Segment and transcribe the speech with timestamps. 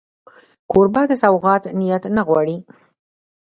[0.71, 2.57] کوربه د سوغات نیت نه غواړي.